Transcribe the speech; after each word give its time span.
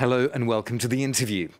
Hello 0.00 0.30
and 0.32 0.48
welcome 0.48 0.78
to 0.78 0.88
the 0.88 1.04
interview. 1.04 1.50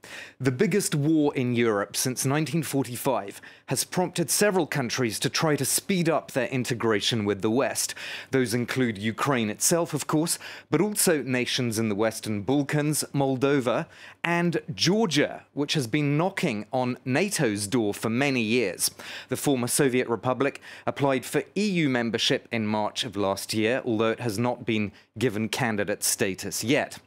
The 0.41 0.51
biggest 0.51 0.95
war 0.95 1.35
in 1.35 1.55
Europe 1.55 1.95
since 1.95 2.25
1945 2.25 3.39
has 3.67 3.85
prompted 3.85 4.31
several 4.31 4.67
countries 4.67 5.19
to 5.19 5.29
try 5.29 5.57
to 5.57 5.65
speed 5.67 6.09
up 6.09 6.31
their 6.31 6.47
integration 6.47 7.27
with 7.27 7.43
the 7.43 7.51
West. 7.51 7.95
Those 8.31 8.55
include 8.55 8.97
Ukraine 8.97 9.51
itself, 9.51 9.93
of 9.93 10.07
course, 10.07 10.39
but 10.71 10.81
also 10.81 11.23
nations 11.23 11.79
in 11.79 11.91
the 11.91 11.95
Western 11.95 12.41
Balkans, 12.41 13.05
Moldova, 13.13 13.85
and 14.25 14.63
Georgia, 14.75 15.45
which 15.53 15.75
has 15.75 15.87
been 15.87 16.17
knocking 16.17 16.65
on 16.73 16.97
NATO's 17.05 17.67
door 17.67 17.93
for 17.93 18.09
many 18.09 18.41
years. 18.41 18.91
The 19.29 19.37
former 19.37 19.67
Soviet 19.67 20.09
Republic 20.09 20.63
applied 20.87 21.27
for 21.27 21.45
EU 21.57 21.91
membership 21.91 22.49
in 22.51 22.67
March 22.67 23.05
of 23.05 23.17
last 23.17 23.53
year, 23.53 23.83
although 23.85 24.13
it 24.13 24.21
has 24.21 24.39
not 24.39 24.65
been 24.65 24.93
given 25.19 25.51
candidate 25.51 26.03
status 26.03 26.65
yet. 26.65 27.01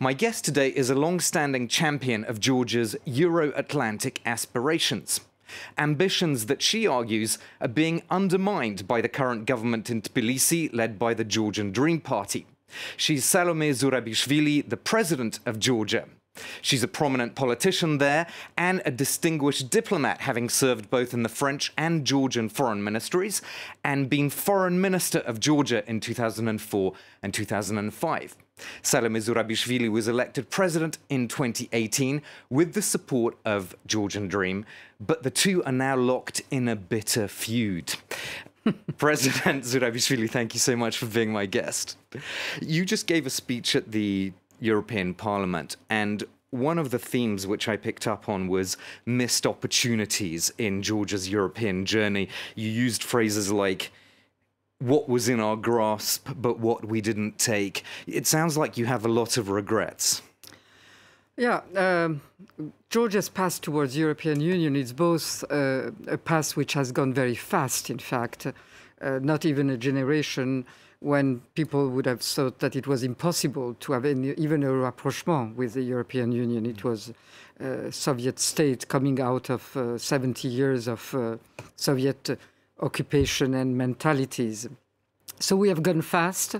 My 0.00 0.12
guest 0.12 0.44
today 0.44 0.68
is 0.68 0.90
a 0.90 0.94
long 0.94 1.20
standing 1.20 1.68
champion 1.68 2.24
of 2.24 2.40
Georgia's 2.40 2.96
Euro 3.04 3.52
Atlantic 3.54 4.20
aspirations. 4.26 5.20
Ambitions 5.78 6.46
that 6.46 6.62
she 6.62 6.86
argues 6.86 7.38
are 7.60 7.68
being 7.68 8.02
undermined 8.10 8.88
by 8.88 9.00
the 9.00 9.08
current 9.08 9.46
government 9.46 9.90
in 9.90 10.02
Tbilisi, 10.02 10.72
led 10.72 10.98
by 10.98 11.14
the 11.14 11.24
Georgian 11.24 11.72
Dream 11.72 12.00
Party. 12.00 12.46
She's 12.96 13.24
Salome 13.24 13.70
Zurabishvili, 13.70 14.68
the 14.68 14.76
president 14.76 15.40
of 15.44 15.58
Georgia. 15.58 16.06
She's 16.60 16.82
a 16.82 16.88
prominent 16.88 17.34
politician 17.34 17.98
there 17.98 18.26
and 18.56 18.80
a 18.84 18.90
distinguished 18.90 19.70
diplomat, 19.70 20.22
having 20.22 20.48
served 20.48 20.90
both 20.90 21.12
in 21.12 21.22
the 21.22 21.28
French 21.28 21.72
and 21.76 22.04
Georgian 22.04 22.48
foreign 22.48 22.82
ministries 22.82 23.42
and 23.84 24.08
been 24.08 24.30
foreign 24.30 24.80
minister 24.80 25.18
of 25.20 25.40
Georgia 25.40 25.88
in 25.88 26.00
2004 26.00 26.92
and 27.22 27.34
2005. 27.34 28.36
Salome 28.82 29.20
Zurabishvili 29.20 29.90
was 29.90 30.08
elected 30.08 30.50
president 30.50 30.98
in 31.08 31.28
2018 31.28 32.22
with 32.48 32.74
the 32.74 32.82
support 32.82 33.36
of 33.44 33.74
Georgian 33.86 34.28
Dream, 34.28 34.64
but 35.00 35.22
the 35.22 35.30
two 35.30 35.62
are 35.64 35.72
now 35.72 35.96
locked 35.96 36.42
in 36.50 36.68
a 36.68 36.76
bitter 36.76 37.28
feud. 37.28 37.94
President 38.98 39.64
Zurabishvili, 39.64 40.30
thank 40.30 40.54
you 40.54 40.60
so 40.60 40.76
much 40.76 40.96
for 40.96 41.06
being 41.06 41.32
my 41.32 41.46
guest. 41.46 41.96
You 42.60 42.84
just 42.84 43.06
gave 43.06 43.26
a 43.26 43.30
speech 43.30 43.74
at 43.74 43.90
the 43.90 44.32
European 44.62 45.14
Parliament, 45.14 45.76
and 45.90 46.24
one 46.50 46.78
of 46.78 46.90
the 46.90 46.98
themes 46.98 47.46
which 47.46 47.66
I 47.66 47.76
picked 47.76 48.06
up 48.06 48.28
on 48.28 48.46
was 48.46 48.76
missed 49.06 49.46
opportunities 49.46 50.52
in 50.58 50.82
Georgia's 50.82 51.30
European 51.30 51.86
journey. 51.86 52.28
You 52.54 52.68
used 52.68 53.02
phrases 53.02 53.50
like 53.50 53.90
what 54.78 55.08
was 55.08 55.28
in 55.28 55.40
our 55.40 55.56
grasp, 55.56 56.28
but 56.36 56.58
what 56.58 56.84
we 56.84 57.00
didn't 57.00 57.38
take. 57.38 57.84
It 58.06 58.26
sounds 58.26 58.58
like 58.58 58.76
you 58.76 58.84
have 58.86 59.04
a 59.04 59.08
lot 59.08 59.38
of 59.38 59.48
regrets. 59.48 60.20
Yeah, 61.36 61.62
um, 61.74 62.20
Georgia's 62.90 63.30
path 63.30 63.60
towards 63.62 63.96
European 63.96 64.40
Union 64.40 64.76
is 64.76 64.92
both 64.92 65.44
uh, 65.50 65.92
a 66.06 66.18
path 66.18 66.56
which 66.56 66.74
has 66.74 66.92
gone 66.92 67.14
very 67.14 67.34
fast. 67.34 67.88
In 67.88 67.98
fact, 67.98 68.46
uh, 69.02 69.18
not 69.22 69.44
even 69.44 69.70
a 69.70 69.76
generation 69.76 70.64
when 71.00 71.40
people 71.54 71.88
would 71.88 72.06
have 72.06 72.20
thought 72.20 72.60
that 72.60 72.76
it 72.76 72.86
was 72.86 73.02
impossible 73.02 73.74
to 73.74 73.92
have 73.92 74.04
any, 74.04 74.32
even 74.34 74.62
a 74.62 74.72
rapprochement 74.72 75.56
with 75.56 75.74
the 75.74 75.82
European 75.82 76.30
Union. 76.30 76.64
It 76.64 76.84
was 76.84 77.12
a 77.58 77.90
Soviet 77.90 78.38
state 78.38 78.86
coming 78.86 79.20
out 79.20 79.50
of 79.50 79.76
uh, 79.76 79.98
70 79.98 80.46
years 80.46 80.86
of 80.86 81.14
uh, 81.14 81.36
Soviet 81.76 82.38
occupation 82.80 83.54
and 83.54 83.76
mentalities. 83.76 84.68
So 85.40 85.56
we 85.56 85.68
have 85.68 85.82
gone 85.82 86.02
fast, 86.02 86.56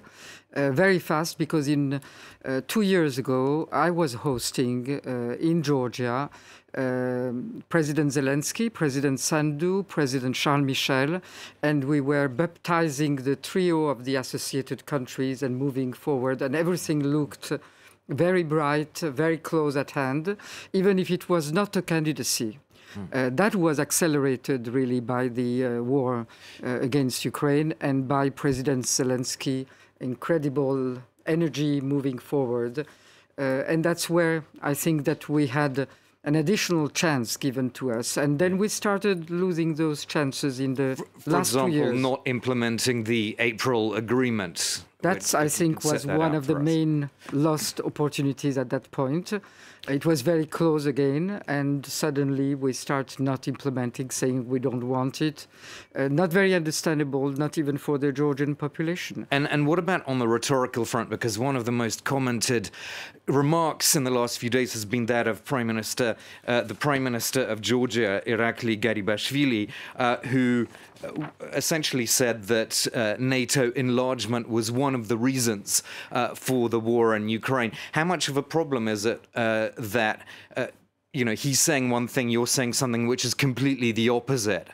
uh, 0.55 0.71
very 0.71 0.99
fast, 0.99 1.39
because 1.39 1.69
in 1.69 2.01
uh, 2.45 2.61
two 2.67 2.83
years 2.83 3.19
ago 3.19 3.69
I 3.73 3.91
was 3.91 4.15
hosting 4.15 5.01
uh, 5.07 5.37
in 5.39 5.63
Georgia 5.63 6.31
um, 6.75 7.63
President 7.69 8.13
Zelensky, 8.13 8.73
President 8.73 9.21
Sandu, 9.21 9.83
President 9.85 10.35
Charles 10.35 10.65
Michel, 10.65 11.21
and 11.63 11.85
we 11.85 12.01
were 12.01 12.29
baptizing 12.29 13.17
the 13.17 13.37
trio 13.37 13.87
of 13.87 14.05
the 14.05 14.17
associated 14.17 14.87
countries 14.87 15.43
and 15.43 15.57
moving 15.57 15.93
forward, 15.93 16.41
and 16.41 16.57
everything 16.57 17.03
looked 17.03 17.53
very 18.09 18.43
bright, 18.43 18.99
very 18.99 19.39
close 19.39 19.77
at 19.77 19.93
hand, 19.93 20.37
even 20.73 20.99
if 20.99 21.11
it 21.11 21.29
was 21.29 21.53
not 21.53 21.77
a 21.77 21.83
candidacy. 21.83 22.59
Uh, 23.13 23.31
that 23.33 23.55
was 23.55 23.81
accelerated 23.81 24.69
really 24.69 25.01
by 25.01 25.29
the 25.29 25.65
uh, 25.65 25.83
war 25.83 26.27
uh, 26.63 26.79
against 26.81 27.25
Ukraine 27.25 27.73
and 27.81 28.07
by 28.07 28.29
President 28.29 28.85
Zelensky 28.85 29.67
incredible 30.03 30.99
energy 31.27 31.81
moving 31.81 32.19
forward. 32.19 32.87
Uh, 33.39 33.43
and 33.67 33.85
that's 33.85 34.11
where 34.11 34.45
I 34.61 34.75
think 34.75 35.05
that 35.05 35.29
we 35.29 35.47
had 35.47 35.89
an 36.25 36.37
additional 36.37 36.89
chance 36.89 37.37
given 37.37 37.71
to 37.71 37.91
us. 37.91 38.17
And 38.17 38.39
then 38.39 38.59
we 38.59 38.69
started 38.69 39.31
losing 39.31 39.75
those 39.75 40.05
chances 40.05 40.61
in 40.61 40.75
the 40.75 40.97
for, 40.97 41.31
last 41.31 41.49
example, 41.49 41.71
two 41.71 41.75
years. 41.75 42.01
not 42.01 42.21
implementing 42.27 43.05
the 43.05 43.35
April 43.39 43.95
agreement. 43.95 44.85
That's, 45.03 45.35
I 45.35 45.49
think, 45.49 45.85
was 45.85 46.07
one 46.07 46.35
of 46.35 46.47
the 46.47 46.57
us. 46.57 46.63
main 46.63 47.11
lost 47.33 47.81
opportunities 47.81 48.57
at 48.57 48.71
that 48.71 48.91
point. 48.91 49.33
It 49.89 50.07
was 50.07 50.23
very 50.23 50.47
close 50.47 50.87
again, 50.87 51.43
and 51.49 51.85
suddenly 51.85 52.55
we 52.55 52.73
start 52.73 53.19
not 53.19 53.49
implementing, 53.49 54.11
saying 54.11 54.49
we 54.49 54.61
don't 54.61 54.87
want 54.87 55.21
it. 55.21 55.49
Uh, 55.97 56.07
not 56.07 56.31
very 56.31 56.55
understandable, 56.55 57.29
not 57.31 57.59
even 57.59 57.77
for 57.79 57.99
the 57.99 58.13
Georgian 58.13 58.55
population. 58.55 59.27
And 59.33 59.49
and 59.49 59.67
what 59.67 59.81
about 59.81 60.07
on 60.07 60.21
the 60.21 60.29
rhetorical 60.29 60.85
front? 60.85 61.11
Because 61.11 61.37
one 61.37 61.57
of 61.57 61.65
the 61.65 61.73
most 61.73 62.05
commented 62.05 62.71
remarks 63.27 63.97
in 63.97 64.05
the 64.05 64.11
last 64.11 64.39
few 64.39 64.51
days 64.51 64.73
has 64.73 64.85
been 64.85 65.07
that 65.07 65.27
of 65.27 65.45
Prime 65.45 65.67
Minister, 65.67 66.17
uh, 66.47 66.61
the 66.63 66.75
Prime 66.75 67.03
Minister 67.03 67.43
of 67.43 67.61
Georgia, 67.61 68.23
Irakli 68.27 68.79
Garibashvili, 68.81 69.69
uh, 69.97 70.17
who 70.19 70.67
uh, 71.05 71.11
essentially 71.53 72.07
said 72.07 72.45
that 72.45 72.87
uh, 72.95 73.17
NATO 73.19 73.71
enlargement 73.73 74.49
was 74.49 74.71
one 74.71 74.92
of 74.95 75.09
the 75.09 75.17
reasons 75.17 75.83
uh, 76.11 76.35
for 76.35 76.69
the 76.69 76.81
war 76.81 77.17
in 77.17 77.29
Ukraine. 77.29 77.73
How 77.93 78.05
much 78.05 78.29
of 78.29 78.37
a 78.37 78.43
problem 78.43 78.89
is 78.89 79.05
it 79.05 79.21
uh, 79.35 79.69
that 79.79 80.27
uh, 80.57 80.67
you 81.13 81.25
know 81.25 81.35
he's 81.35 81.61
saying 81.61 81.91
one 81.91 82.09
thing, 82.09 82.29
you're 82.29 82.47
saying 82.47 82.75
something 82.75 83.07
which 83.07 83.25
is 83.25 83.35
completely 83.35 83.93
the 83.93 84.09
opposite? 84.09 84.69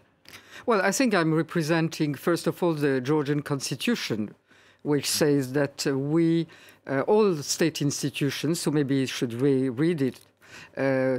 Well, 0.67 0.83
I 0.83 0.93
think 0.93 1.15
I'm 1.15 1.33
representing, 1.33 2.15
first 2.15 2.47
of 2.47 2.63
all, 2.63 2.75
the 2.75 3.01
Georgian 3.01 3.41
constitution, 3.43 4.35
which 4.83 5.09
says 5.09 5.53
that 5.55 5.87
uh, 5.87 5.99
we, 5.99 6.47
uh, 6.87 7.01
all 7.03 7.37
state 7.37 7.81
institutions, 7.81 8.61
so 8.61 8.71
maybe 8.71 8.97
you 8.97 9.07
should 9.07 9.33
re 9.33 9.69
read 9.69 10.03
it, 10.03 10.21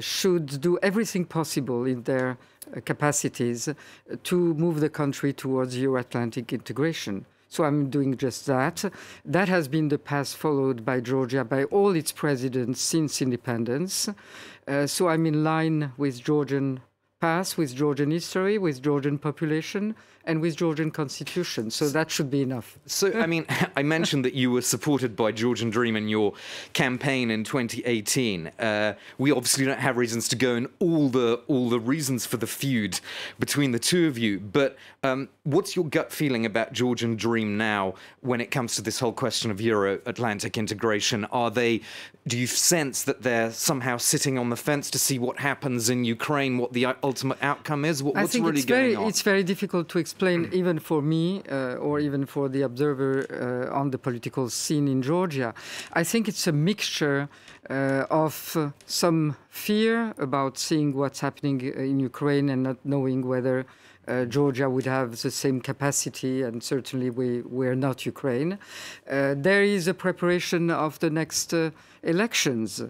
should 0.03 0.61
do 0.61 0.77
everything 0.83 1.25
possible 1.25 1.85
in 1.85 2.03
their 2.03 2.37
capacities 2.85 3.69
to 4.23 4.53
move 4.53 4.79
the 4.79 4.89
country 4.89 5.33
towards 5.33 5.77
Euro-Atlantic 5.77 6.53
integration. 6.53 7.25
So 7.49 7.63
I'm 7.63 7.89
doing 7.89 8.15
just 8.15 8.45
that. 8.45 8.85
That 9.25 9.49
has 9.49 9.67
been 9.67 9.89
the 9.89 9.97
path 9.97 10.33
followed 10.33 10.85
by 10.85 11.01
Georgia, 11.01 11.43
by 11.43 11.63
all 11.65 11.95
its 11.95 12.11
presidents 12.11 12.79
since 12.79 13.21
independence. 13.21 14.07
Uh, 14.67 14.85
so 14.85 15.09
I'm 15.09 15.25
in 15.25 15.43
line 15.43 15.91
with 15.97 16.23
Georgian 16.23 16.81
path, 17.19 17.57
with 17.57 17.75
Georgian 17.75 18.11
history, 18.11 18.57
with 18.57 18.81
Georgian 18.81 19.17
population, 19.17 19.95
and 20.29 20.41
with 20.41 20.55
Georgian 20.55 20.91
constitution. 20.91 21.71
So 21.71 21.89
that 21.89 22.11
should 22.11 22.29
be 22.29 22.43
enough. 22.43 22.77
So, 22.85 23.11
I 23.13 23.25
mean, 23.25 23.45
I 23.75 23.83
mentioned 23.83 24.23
that 24.25 24.35
you 24.35 24.51
were 24.51 24.61
supported 24.61 25.15
by 25.15 25.31
Georgian 25.31 25.71
Dream 25.71 25.95
in 25.95 26.07
your 26.07 26.33
campaign 26.73 27.31
in 27.31 27.43
2018. 27.43 28.51
Uh, 28.59 28.93
we 29.17 29.31
obviously 29.31 29.65
don't 29.65 29.79
have 29.79 29.97
reasons 29.97 30.27
to 30.29 30.35
go 30.35 30.55
in 30.55 30.67
all 30.79 31.09
the 31.09 31.41
all 31.47 31.69
the 31.69 31.79
reasons 31.79 32.25
for 32.27 32.37
the 32.37 32.47
feud 32.47 32.99
between 33.39 33.71
the 33.71 33.79
two 33.79 34.07
of 34.07 34.17
you. 34.17 34.39
But 34.39 34.77
um, 35.03 35.29
what's 35.43 35.75
your 35.75 35.85
gut 35.85 36.11
feeling 36.11 36.45
about 36.45 36.73
Georgian 36.73 37.15
Dream 37.15 37.57
now 37.57 37.95
when 38.21 38.39
it 38.39 38.51
comes 38.51 38.75
to 38.75 38.81
this 38.81 38.99
whole 38.99 39.13
question 39.13 39.49
of 39.49 39.59
Euro-Atlantic 39.59 40.57
integration? 40.57 41.25
Are 41.25 41.49
they? 41.49 41.81
Do 42.27 42.37
you 42.37 42.45
sense 42.45 43.03
that 43.03 43.23
they're 43.23 43.49
somehow 43.49 43.97
sitting 43.97 44.37
on 44.37 44.49
the 44.49 44.55
fence 44.55 44.91
to 44.91 44.99
see 44.99 45.17
what 45.17 45.39
happens 45.39 45.89
in 45.89 46.03
Ukraine, 46.03 46.59
what 46.59 46.73
the 46.73 46.85
ultimate 47.09 47.39
outcome 47.51 47.81
is? 47.91 47.97
What, 48.05 48.13
I 48.15 48.21
what's 48.21 48.33
think 48.33 48.45
really 48.45 48.59
it's 48.59 48.65
going 48.75 48.81
very, 48.81 48.95
on? 48.95 49.07
It's 49.09 49.23
very 49.31 49.43
difficult 49.53 49.85
to 49.93 49.97
explain, 50.05 50.37
even 50.61 50.77
for 50.89 50.99
me 51.13 51.23
uh, 51.49 51.85
or 51.87 51.95
even 52.07 52.21
for 52.33 52.45
the 52.55 52.61
observer 52.69 53.11
uh, 53.19 53.79
on 53.79 53.85
the 53.93 53.99
political 54.07 54.45
scene 54.61 54.85
in 54.93 54.99
Georgia. 55.11 55.49
I 56.01 56.03
think 56.11 56.23
it's 56.31 56.45
a 56.53 56.55
mixture 56.71 57.19
uh, 57.69 58.25
of 58.25 58.33
uh, 58.55 58.61
some 58.85 59.19
fear 59.65 59.95
about 60.27 60.53
seeing 60.67 60.89
what's 60.99 61.19
happening 61.27 61.57
in 61.61 61.99
Ukraine 62.11 62.47
and 62.53 62.61
not 62.69 62.79
knowing 62.93 63.19
whether 63.33 63.57
uh, 64.09 64.25
Georgia 64.25 64.67
would 64.75 64.85
have 64.85 65.09
the 65.21 65.31
same 65.31 65.61
capacity, 65.61 66.41
and 66.41 66.63
certainly 66.63 67.09
we, 67.09 67.41
we're 67.41 67.79
not 67.87 68.05
Ukraine. 68.05 68.51
Uh, 69.09 69.35
there 69.47 69.63
is 69.77 69.87
a 69.87 69.93
preparation 69.93 70.71
of 70.71 70.91
the 70.99 71.11
next 71.21 71.53
uh, 71.53 71.69
elections. 72.03 72.81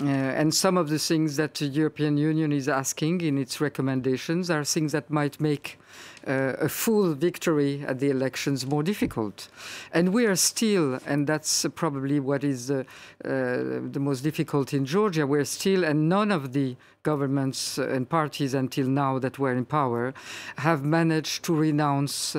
Uh, 0.00 0.06
and 0.06 0.54
some 0.54 0.76
of 0.76 0.88
the 0.88 0.98
things 0.98 1.36
that 1.36 1.54
the 1.54 1.66
European 1.66 2.16
Union 2.16 2.52
is 2.52 2.68
asking 2.68 3.20
in 3.20 3.38
its 3.38 3.60
recommendations 3.60 4.50
are 4.50 4.64
things 4.64 4.92
that 4.92 5.10
might 5.10 5.40
make 5.40 5.78
uh, 6.26 6.54
a 6.60 6.68
full 6.68 7.14
victory 7.14 7.84
at 7.86 7.98
the 7.98 8.10
elections 8.10 8.66
more 8.66 8.82
difficult. 8.82 9.48
And 9.92 10.12
we 10.12 10.26
are 10.26 10.36
still, 10.36 10.98
and 11.06 11.26
that's 11.26 11.66
probably 11.74 12.20
what 12.20 12.44
is 12.44 12.70
uh, 12.70 12.84
the 13.22 14.00
most 14.00 14.22
difficult 14.22 14.72
in 14.72 14.84
Georgia, 14.84 15.26
we're 15.26 15.44
still, 15.44 15.84
and 15.84 16.08
none 16.08 16.30
of 16.30 16.52
the 16.52 16.76
governments 17.02 17.78
and 17.78 18.08
parties 18.08 18.54
until 18.54 18.86
now 18.86 19.18
that 19.18 19.38
were 19.38 19.52
in 19.52 19.64
power 19.64 20.12
have 20.58 20.84
managed 20.84 21.44
to 21.44 21.54
renounce 21.54 22.36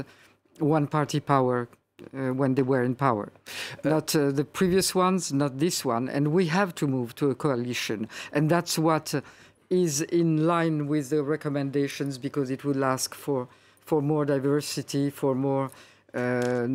one 0.59 0.87
party 0.87 1.19
power 1.19 1.67
uh, 2.13 2.33
when 2.33 2.55
they 2.55 2.61
were 2.61 2.83
in 2.83 2.95
power. 2.95 3.31
Uh, 3.83 3.89
not 3.89 4.15
uh, 4.15 4.31
the 4.31 4.43
previous 4.43 4.95
ones, 4.95 5.31
not 5.31 5.59
this 5.59 5.85
one. 5.85 6.09
And 6.09 6.29
we 6.29 6.47
have 6.47 6.73
to 6.75 6.87
move 6.87 7.15
to 7.15 7.29
a 7.29 7.35
coalition. 7.35 8.07
And 8.33 8.49
that's 8.49 8.77
what 8.77 9.13
is 9.69 10.01
in 10.01 10.45
line 10.45 10.87
with 10.87 11.09
the 11.09 11.23
recommendations 11.23 12.17
because 12.17 12.49
it 12.49 12.63
will 12.63 12.83
ask 12.83 13.15
for 13.15 13.47
for 13.85 14.01
more 14.01 14.25
diversity, 14.25 15.09
for 15.09 15.35
more 15.35 15.69
uh, 16.13 16.67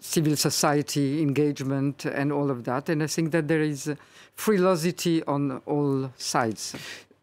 civil 0.00 0.36
society 0.36 1.22
engagement 1.22 2.04
and 2.04 2.32
all 2.32 2.50
of 2.50 2.64
that. 2.64 2.88
And 2.88 3.02
I 3.02 3.06
think 3.06 3.32
that 3.32 3.48
there 3.48 3.62
is 3.62 3.90
frilosity 4.34 5.22
on 5.24 5.62
all 5.66 6.12
sides. 6.16 6.74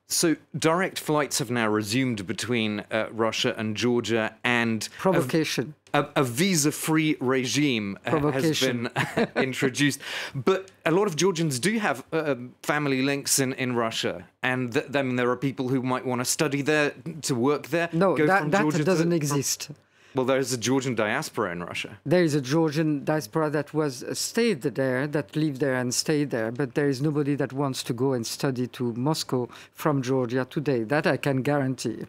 So 0.08 0.36
direct 0.58 1.00
flights 1.00 1.40
have 1.40 1.50
now 1.50 1.68
resumed 1.68 2.28
between 2.28 2.84
uh, 2.92 3.08
Russia 3.12 3.56
and 3.58 3.76
Georgia, 3.76 4.36
and 4.44 4.88
provocation. 5.00 5.74
A, 5.96 6.08
a 6.18 6.24
visa-free 6.24 7.18
regime 7.20 7.98
uh, 8.06 8.32
has 8.32 8.60
been 8.60 8.90
introduced. 9.36 10.00
But 10.36 10.70
a 10.86 10.92
lot 10.92 11.08
of 11.08 11.16
Georgians 11.16 11.58
do 11.58 11.80
have 11.80 12.04
uh, 12.12 12.36
family 12.62 13.02
links 13.02 13.40
in, 13.40 13.54
in 13.54 13.76
Russia, 13.76 14.26
and 14.44 14.74
th- 14.74 14.88
I 14.94 15.02
mean, 15.02 15.16
there 15.16 15.30
are 15.32 15.38
people 15.38 15.70
who 15.70 15.82
might 15.82 16.06
want 16.06 16.20
to 16.20 16.26
study 16.26 16.62
there, 16.62 16.94
to 17.24 17.34
work 17.34 17.68
there. 17.68 17.90
No, 17.92 18.16
that, 18.18 18.52
that 18.52 18.86
doesn't 18.86 19.10
to, 19.10 19.16
exist. 19.16 19.72
Well, 20.16 20.24
there's 20.26 20.54
a 20.54 20.58
Georgian 20.58 20.96
diaspora 20.96 21.52
in 21.52 21.62
Russia. 21.62 21.98
There 22.06 22.24
is 22.24 22.36
a 22.36 22.42
Georgian 22.42 23.04
diaspora 23.04 23.50
that 23.50 23.74
was 23.74 24.02
uh, 24.02 24.14
stayed 24.14 24.62
there, 24.62 25.08
that 25.08 25.36
lived 25.36 25.60
there 25.60 25.76
and 25.76 25.94
stayed 25.94 26.30
there, 26.30 26.54
but 26.54 26.74
there 26.74 26.88
is 26.88 27.02
nobody 27.02 27.36
that 27.36 27.52
wants 27.52 27.84
to 27.84 27.94
go 27.94 28.14
and 28.14 28.26
study 28.26 28.66
to 28.68 28.94
Moscow 28.94 29.50
from 29.74 30.02
Georgia 30.02 30.48
today. 30.50 30.84
That 30.84 31.06
I 31.06 31.18
can 31.18 31.42
guarantee. 31.42 32.06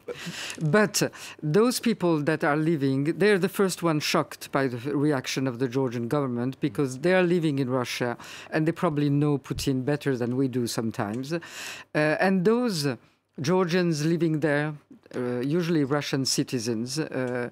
But 0.63 1.03
uh, 1.03 1.09
those 1.43 1.81
people 1.81 2.23
that 2.23 2.45
are 2.45 2.57
living, 2.57 3.19
they're 3.19 3.41
the 3.41 3.49
first 3.49 3.83
one 3.83 3.99
shocked 3.99 4.53
by 4.53 4.69
the 4.69 4.79
reaction 4.95 5.49
of 5.49 5.59
the 5.59 5.67
Georgian 5.67 6.07
government 6.07 6.61
because 6.61 7.01
they 7.01 7.13
are 7.13 7.25
living 7.25 7.59
in 7.59 7.69
Russia 7.69 8.17
and 8.53 8.69
they 8.69 8.73
probably 8.73 9.11
know 9.11 9.37
Putin 9.37 9.85
better 9.85 10.17
than 10.17 10.37
we 10.37 10.47
do 10.47 10.69
sometimes. 10.69 11.33
Uh, 11.33 11.39
and 11.93 12.45
those 12.45 12.87
Georgians 13.41 14.07
living 14.07 14.41
there, 14.41 14.75
uh, 15.15 15.41
usually 15.41 15.85
Russian 15.85 16.25
citizens, 16.25 16.99
uh, 16.99 17.51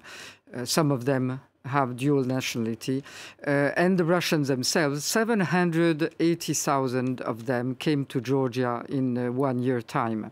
some 0.63 0.91
of 0.91 1.05
them 1.05 1.41
have 1.65 1.97
dual 1.97 2.23
nationality, 2.23 3.03
uh, 3.45 3.71
and 3.75 3.97
the 3.97 4.05
Russians 4.05 4.47
themselves, 4.47 5.03
780,000 5.03 7.21
of 7.21 7.45
them 7.45 7.75
came 7.75 8.05
to 8.05 8.21
Georgia 8.21 8.85
in 8.87 9.17
uh, 9.17 9.29
one 9.31 9.59
year 9.59 9.81
time. 9.81 10.31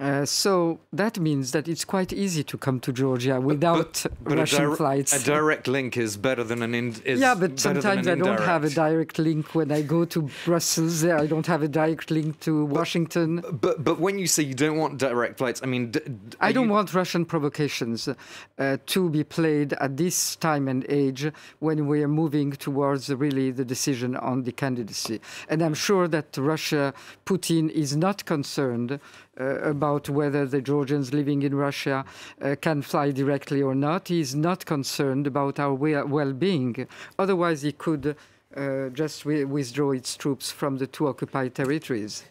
Uh, 0.00 0.24
so 0.24 0.80
that 0.92 1.18
means 1.18 1.52
that 1.52 1.68
it's 1.68 1.84
quite 1.84 2.14
easy 2.14 2.42
to 2.42 2.56
come 2.56 2.80
to 2.80 2.92
Georgia 2.92 3.38
without 3.38 4.02
but, 4.02 4.12
but 4.24 4.38
Russian 4.38 4.72
a 4.72 4.76
flights. 4.76 5.12
A 5.12 5.22
direct 5.22 5.68
link 5.68 5.98
is 5.98 6.16
better 6.16 6.42
than 6.42 6.62
an 6.62 6.74
in, 6.74 6.94
yeah, 7.04 7.34
but 7.34 7.60
sometimes 7.60 8.08
I 8.08 8.14
don't 8.14 8.40
have 8.40 8.64
a 8.64 8.70
direct 8.70 9.18
link 9.18 9.54
when 9.54 9.70
I 9.70 9.82
go 9.82 10.06
to 10.06 10.30
Brussels. 10.46 11.04
I 11.04 11.26
don't 11.26 11.46
have 11.46 11.62
a 11.62 11.68
direct 11.68 12.10
link 12.10 12.40
to 12.40 12.66
but, 12.66 12.74
Washington. 12.74 13.44
But 13.52 13.84
but 13.84 14.00
when 14.00 14.18
you 14.18 14.26
say 14.26 14.42
you 14.44 14.54
don't 14.54 14.78
want 14.78 14.96
direct 14.96 15.36
flights, 15.36 15.60
I 15.62 15.66
mean, 15.66 15.92
I 16.40 16.52
don't 16.52 16.70
want 16.70 16.94
Russian 16.94 17.26
provocations 17.26 18.08
uh, 18.08 18.78
to 18.86 19.10
be 19.10 19.24
played 19.24 19.74
at 19.74 19.98
this 19.98 20.36
time 20.36 20.68
and 20.68 20.86
age 20.88 21.30
when 21.58 21.86
we 21.86 22.02
are 22.02 22.08
moving 22.08 22.52
towards 22.52 23.10
really 23.10 23.50
the 23.50 23.64
decision 23.64 24.16
on 24.16 24.44
the 24.44 24.52
candidacy. 24.52 25.20
And 25.50 25.60
I'm 25.60 25.74
sure 25.74 26.08
that 26.08 26.34
Russia, 26.38 26.94
Putin, 27.26 27.68
is 27.70 27.94
not 27.94 28.24
concerned 28.24 28.98
about 29.36 30.08
whether 30.08 30.46
the 30.46 30.60
Georgians 30.60 31.12
living 31.14 31.42
in 31.42 31.54
Russia 31.54 32.04
uh, 32.40 32.54
can 32.60 32.82
fly 32.82 33.10
directly 33.10 33.62
or 33.62 33.74
not. 33.74 34.08
He's 34.08 34.34
not 34.34 34.66
concerned 34.66 35.26
about 35.26 35.58
our 35.58 35.74
well-being. 35.74 36.86
Otherwise, 37.18 37.62
he 37.62 37.72
could 37.72 38.16
uh, 38.56 38.88
just 38.90 39.24
withdraw 39.24 39.92
its 39.92 40.16
troops 40.16 40.50
from 40.50 40.78
the 40.78 40.86
two 40.86 41.08
occupied 41.08 41.54
territories. 41.54 42.24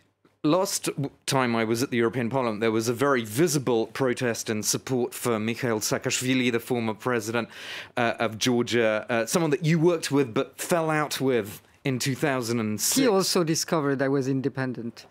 Last 0.43 0.89
time 1.27 1.55
I 1.55 1.63
was 1.63 1.83
at 1.83 1.91
the 1.91 1.97
European 1.97 2.29
Parliament, 2.29 2.61
there 2.61 2.71
was 2.71 2.87
a 2.87 2.93
very 2.93 3.23
visible 3.23 3.85
protest 3.87 4.49
in 4.49 4.63
support 4.63 5.13
for 5.13 5.37
Mikhail 5.39 5.79
Saakashvili, 5.79 6.51
the 6.51 6.59
former 6.59 6.95
president 6.95 7.47
uh, 7.95 8.13
of 8.17 8.39
Georgia, 8.39 9.05
uh, 9.07 9.25
someone 9.27 9.51
that 9.51 9.63
you 9.63 9.77
worked 9.77 10.11
with 10.11 10.33
but 10.33 10.59
fell 10.59 10.89
out 10.89 11.21
with 11.21 11.61
in 11.83 11.99
2006. 11.99 12.95
He 12.95 13.07
also 13.07 13.43
discovered 13.43 14.01
I 14.01 14.07
was 14.07 14.27
independent. 14.27 15.05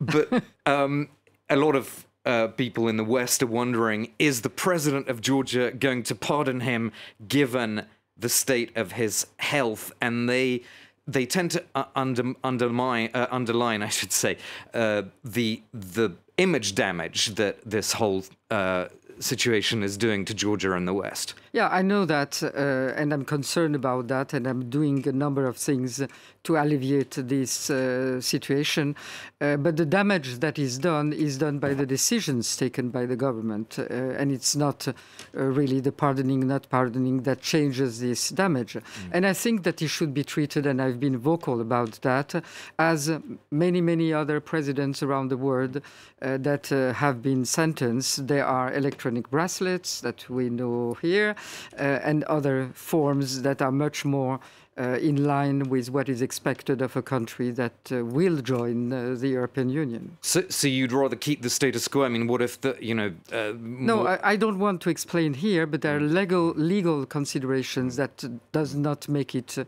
But 0.00 0.42
um, 0.66 1.08
a 1.48 1.56
lot 1.56 1.76
of 1.76 2.06
uh, 2.24 2.48
people 2.48 2.88
in 2.88 2.96
the 2.96 3.04
West 3.04 3.42
are 3.42 3.46
wondering 3.46 4.12
is 4.18 4.42
the 4.42 4.50
president 4.50 5.08
of 5.08 5.20
Georgia 5.20 5.70
going 5.72 6.02
to 6.04 6.14
pardon 6.14 6.60
him 6.60 6.92
given 7.28 7.84
the 8.16 8.28
state 8.28 8.76
of 8.76 8.92
his 8.92 9.26
health? 9.38 9.92
And 10.00 10.28
they 10.28 10.62
they 11.06 11.26
tend 11.26 11.50
to 11.50 11.62
uh, 11.74 11.84
under, 11.94 12.32
undermine, 12.42 13.10
uh, 13.12 13.26
underline, 13.30 13.82
I 13.82 13.88
should 13.88 14.12
say, 14.12 14.38
uh, 14.72 15.02
the 15.22 15.62
the 15.72 16.16
image 16.36 16.74
damage 16.74 17.34
that 17.34 17.58
this 17.64 17.92
whole 17.92 18.24
uh, 18.50 18.86
situation 19.18 19.82
is 19.82 19.96
doing 19.96 20.24
to 20.24 20.34
Georgia 20.34 20.72
and 20.72 20.86
the 20.86 20.94
West. 20.94 21.34
Yeah, 21.52 21.68
I 21.68 21.82
know 21.82 22.04
that, 22.04 22.42
uh, 22.42 23.00
and 23.00 23.12
I'm 23.12 23.24
concerned 23.24 23.76
about 23.76 24.08
that, 24.08 24.34
and 24.34 24.46
I'm 24.46 24.68
doing 24.68 25.06
a 25.06 25.12
number 25.12 25.46
of 25.46 25.56
things 25.56 26.02
to 26.44 26.56
alleviate 26.56 27.12
this 27.12 27.70
uh, 27.70 28.20
situation. 28.20 28.96
Uh, 29.40 29.56
but 29.56 29.76
the 29.76 29.86
damage 29.86 30.40
that 30.40 30.58
is 30.58 30.78
done 30.78 31.12
is 31.12 31.38
done 31.38 31.58
by 31.58 31.72
the 31.72 31.86
decisions 31.86 32.56
taken 32.56 32.90
by 32.90 33.06
the 33.06 33.16
government, 33.16 33.78
uh, 33.78 33.84
and 33.84 34.32
it's 34.32 34.56
not 34.56 34.88
uh, 34.88 34.92
really 35.32 35.80
the 35.80 35.92
pardoning, 35.92 36.40
not 36.40 36.68
pardoning 36.68 37.22
that 37.22 37.40
changes 37.40 38.00
this 38.00 38.30
damage. 38.30 38.74
Mm. 38.74 38.82
And 39.12 39.26
I 39.26 39.32
think 39.32 39.62
that 39.62 39.80
it 39.80 39.88
should 39.88 40.12
be 40.12 40.24
treated, 40.24 40.66
and 40.66 40.82
I've 40.82 41.00
been 41.00 41.18
vocal 41.18 41.60
about 41.60 42.00
that, 42.02 42.44
as 42.78 43.10
many, 43.50 43.80
many 43.80 44.12
other 44.12 44.40
presidents 44.40 45.02
around 45.02 45.28
the 45.28 45.36
world 45.36 45.80
uh, 46.20 46.36
that 46.38 46.66
have 46.68 47.22
been 47.22 47.44
sentenced. 47.44 48.26
There 48.26 48.44
are 48.44 48.70
electronic 49.04 49.30
bracelets 49.30 50.00
that 50.00 50.28
we 50.30 50.48
know 50.48 50.96
here. 51.02 51.34
Uh, 51.78 52.00
and 52.02 52.24
other 52.24 52.70
forms 52.74 53.42
that 53.42 53.60
are 53.60 53.72
much 53.72 54.04
more 54.04 54.40
uh, 54.76 54.98
in 55.00 55.24
line 55.24 55.68
with 55.68 55.90
what 55.90 56.08
is 56.08 56.20
expected 56.20 56.82
of 56.82 56.96
a 56.96 57.02
country 57.02 57.50
that 57.52 57.72
uh, 57.92 58.04
will 58.04 58.42
join 58.42 58.92
uh, 58.92 59.14
the 59.16 59.28
European 59.28 59.68
Union. 59.68 60.16
So, 60.20 60.42
so 60.48 60.66
you'd 60.66 60.92
rather 60.92 61.16
keep 61.16 61.42
the 61.42 61.50
status 61.50 61.86
quo? 61.86 62.04
I 62.04 62.08
mean, 62.08 62.26
what 62.26 62.42
if 62.42 62.60
the, 62.60 62.76
you 62.80 62.94
know? 62.94 63.12
Uh, 63.32 63.52
no, 63.60 64.06
I, 64.06 64.32
I, 64.32 64.36
don't 64.36 64.58
want 64.58 64.80
to 64.82 64.90
explain 64.90 65.34
here, 65.34 65.66
but 65.66 65.82
there 65.82 65.96
are 65.96 66.00
legal 66.00 66.54
legal 66.56 67.06
considerations 67.06 67.94
that 67.96 68.24
does 68.50 68.74
not 68.74 69.08
make 69.08 69.34
it, 69.36 69.58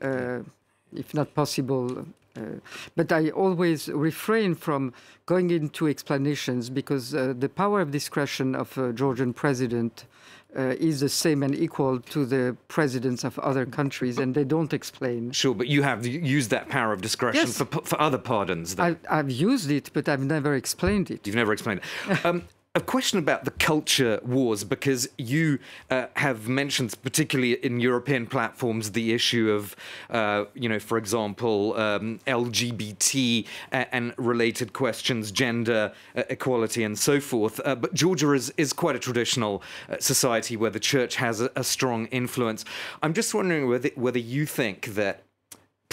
uh, 0.00 0.38
if 0.96 1.12
not 1.12 1.34
possible. 1.34 2.06
But 2.96 3.12
I 3.12 3.30
always 3.30 3.88
refrain 3.88 4.54
from 4.54 4.92
going 5.26 5.50
into 5.50 5.88
explanations 5.88 6.70
because 6.70 7.10
the 7.12 7.50
power 7.54 7.80
of 7.80 7.90
discretion 7.90 8.54
of 8.54 8.76
a 8.78 8.92
Georgian 8.92 9.32
president 9.32 10.06
uh, 10.56 10.74
is 10.78 11.00
the 11.00 11.08
same 11.08 11.42
and 11.42 11.54
equal 11.54 11.98
to 12.00 12.24
the 12.24 12.56
presidents 12.68 13.24
of 13.24 13.38
other 13.40 13.66
countries, 13.66 14.18
and 14.18 14.34
they 14.34 14.44
don't 14.44 14.72
explain. 14.72 15.32
Sure, 15.32 15.54
but 15.54 15.66
you 15.66 15.82
have 15.82 16.06
used 16.06 16.50
that 16.50 16.68
power 16.68 16.92
of 16.92 17.00
discretion 17.00 17.46
yes. 17.46 17.58
for, 17.58 17.64
for 17.64 18.00
other 18.00 18.18
pardons. 18.18 18.78
I, 18.78 18.96
have 19.08 19.30
used 19.30 19.70
it, 19.70 19.90
but 19.92 20.08
I've 20.08 20.24
never 20.24 20.54
explained 20.54 21.10
it. 21.10 21.26
You've 21.26 21.36
never 21.36 21.52
explained 21.52 21.80
it. 22.08 22.24
Um, 22.24 22.44
a 22.76 22.80
question 22.80 23.20
about 23.20 23.44
the 23.44 23.52
culture 23.52 24.18
wars, 24.24 24.64
because 24.64 25.08
you 25.16 25.58
uh, 25.90 26.06
have 26.16 26.48
mentioned, 26.48 26.94
particularly 27.02 27.52
in 27.64 27.78
European 27.78 28.26
platforms, 28.26 28.92
the 28.92 29.12
issue 29.12 29.50
of, 29.50 29.76
uh, 30.10 30.44
you 30.54 30.68
know, 30.68 30.80
for 30.80 30.98
example, 30.98 31.74
um, 31.76 32.18
LGBT 32.26 33.46
and 33.70 34.12
related 34.18 34.72
questions, 34.72 35.30
gender 35.30 35.92
uh, 36.16 36.22
equality, 36.30 36.82
and 36.82 36.98
so 36.98 37.20
forth. 37.20 37.60
Uh, 37.64 37.76
but 37.76 37.94
Georgia 37.94 38.32
is, 38.32 38.52
is 38.56 38.72
quite 38.72 38.96
a 38.96 38.98
traditional 38.98 39.62
uh, 39.88 39.96
society 40.00 40.56
where 40.56 40.70
the 40.70 40.80
church 40.80 41.16
has 41.16 41.40
a, 41.40 41.50
a 41.56 41.62
strong 41.62 42.06
influence. 42.06 42.64
I'm 43.02 43.14
just 43.14 43.34
wondering 43.34 43.68
whether, 43.68 43.90
whether 43.94 44.18
you 44.18 44.46
think 44.46 44.86
that 44.94 45.23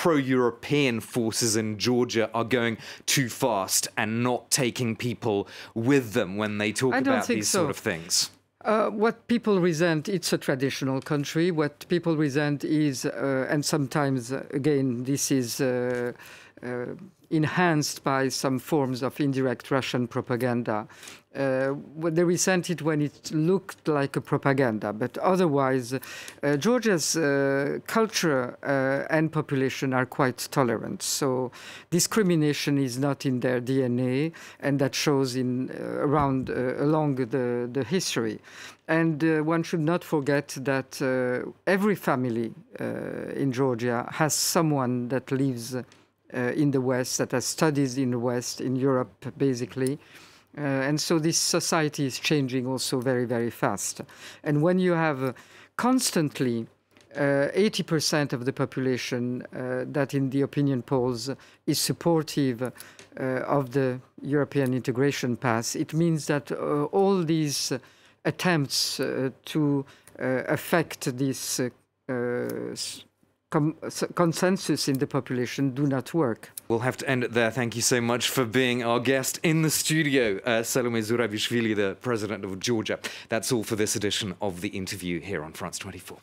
pro-European 0.02 1.00
forces 1.00 1.56
in 1.56 1.78
Georgia 1.78 2.28
are 2.34 2.44
going 2.44 2.76
too 3.06 3.30
fast 3.30 3.88
and 3.98 4.24
not 4.24 4.50
taking 4.50 4.96
people 4.96 5.48
with 5.76 6.14
them 6.14 6.38
when 6.38 6.58
they 6.58 6.72
talk 6.72 6.96
about 6.96 7.28
these 7.28 7.48
so. 7.48 7.60
sort 7.60 7.70
of 7.70 7.78
things? 7.78 8.32
Uh, 8.66 8.90
what 8.90 9.28
people 9.28 9.60
resent, 9.60 10.10
it's 10.10 10.34
a 10.34 10.40
traditional 10.40 11.02
country. 11.02 11.52
What 11.52 11.88
people 11.88 12.18
resent 12.18 12.64
is, 12.64 13.06
uh, 13.06 13.46
and 13.48 13.64
sometimes, 13.64 14.32
uh, 14.32 14.44
again, 14.52 15.04
this 15.04 15.30
is 15.30 15.62
uh, 15.62 16.14
uh, 16.64 16.86
enhanced 17.30 18.04
by 18.04 18.30
some 18.30 18.58
forms 18.58 19.04
of 19.04 19.20
indirect 19.20 19.70
Russian 19.70 20.08
propaganda. 20.08 20.88
Uh, 21.34 21.76
they 22.10 22.26
resent 22.26 22.70
it 22.70 22.82
when 22.82 23.02
it 23.02 23.32
looked 23.32 23.88
like 23.88 24.18
a 24.18 24.22
propaganda, 24.22 24.92
but 24.92 25.18
otherwise, 25.20 25.94
uh, 25.94 26.58
Georgia's 26.58 27.16
uh, 27.16 27.80
culture 27.88 28.58
uh, 28.64 29.08
and 29.10 29.32
population 29.32 29.94
are 29.94 30.06
quite 30.06 30.50
tolerant. 30.52 31.02
So 31.02 31.52
discrimination 31.90 32.78
is 32.78 32.98
not 32.98 33.26
in 33.26 33.40
their 33.40 33.62
DNA, 33.62 34.34
and 34.60 34.78
that 34.80 34.94
shows 34.94 35.38
in 35.38 35.70
uh, 35.70 36.06
around 36.06 36.50
uh, 36.50 36.84
along 36.84 37.16
the, 37.16 37.70
the 37.72 37.84
history. 37.86 38.42
And 38.90 39.46
one 39.46 39.64
should 39.64 39.80
not 39.80 40.04
forget 40.04 40.50
that 40.60 41.02
every 41.66 41.96
family 41.96 42.54
in 42.78 43.54
Georgia 43.54 44.06
has 44.12 44.34
someone 44.34 45.08
that 45.08 45.32
lives 45.32 45.78
in 46.34 46.72
the 46.72 46.82
West, 46.82 47.20
that 47.20 47.32
has 47.32 47.46
studies 47.46 47.98
in 47.98 48.12
the 48.12 48.20
West, 48.20 48.60
in 48.60 48.76
Europe, 48.76 49.32
basically. 49.38 49.98
Uh, 50.58 50.62
and 50.62 51.00
so 51.00 51.18
this 51.18 51.38
society 51.38 52.06
is 52.06 52.20
changing 52.20 52.68
also 52.68 53.00
very, 53.00 53.26
very 53.26 53.50
fast. 53.50 54.02
And 54.44 54.62
when 54.62 54.80
you 54.80 54.94
have 54.94 55.24
uh, 55.24 55.34
constantly 55.78 56.68
80% 57.16 58.34
uh, 58.34 58.36
of 58.36 58.46
the 58.46 58.54
population 58.54 59.44
uh, 59.54 59.84
that 59.88 60.14
in 60.14 60.30
the 60.30 60.42
opinion 60.42 60.82
polls 60.82 61.30
is 61.68 61.80
supportive 61.80 62.62
uh, 62.62 62.72
of 63.20 63.72
the 63.72 64.00
European 64.22 64.74
integration 64.74 65.36
path, 65.36 65.76
it 65.76 65.94
means 65.94 66.28
that 66.28 66.52
all 66.52 67.24
these 67.24 67.74
attempts 68.24 69.02
to 69.46 69.86
affect 70.20 71.18
this 71.18 71.60
consensus 74.16 74.88
in 74.88 74.98
the 74.98 75.08
population 75.08 75.72
do 75.72 75.86
not 75.86 76.14
work. 76.14 76.52
We'll 76.68 76.80
have 76.80 76.98
to 76.98 77.10
end 77.10 77.24
it 77.24 77.34
there. 77.34 77.52
Thank 77.52 77.76
you 77.76 77.82
so 77.82 78.00
much 78.00 78.30
for 78.30 78.46
being 78.46 78.84
our 78.84 79.00
guest 79.00 79.40
in 79.44 79.62
the 79.62 79.70
studio, 79.70 80.40
uh, 80.46 80.64
Salome 80.64 81.02
Zurabishvili, 81.02 81.76
the 81.76 81.98
president 82.02 82.46
of 82.46 82.60
Georgia. 82.60 83.00
That's 83.30 83.52
all 83.52 83.64
for 83.64 83.76
this 83.76 83.96
edition 83.96 84.36
of 84.42 84.62
The 84.62 84.70
Interview 84.70 85.20
here 85.20 85.44
on 85.44 85.54
France 85.54 85.78
24. 85.80 86.18